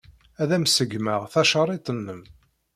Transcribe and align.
Ad 0.41 0.49
am-ṣeggmeɣ 0.55 1.21
tacariḍt-nnem. 1.33 2.21